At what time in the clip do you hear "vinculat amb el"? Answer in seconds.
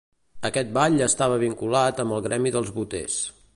1.45-2.27